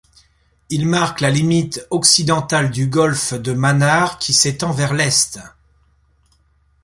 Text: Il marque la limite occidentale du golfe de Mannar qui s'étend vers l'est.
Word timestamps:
Il 0.71 0.87
marque 0.87 1.21
la 1.21 1.29
limite 1.29 1.85
occidentale 1.91 2.71
du 2.71 2.87
golfe 2.87 3.33
de 3.35 3.53
Mannar 3.53 4.17
qui 4.17 4.33
s'étend 4.33 4.71
vers 4.71 4.95
l'est. 4.95 5.39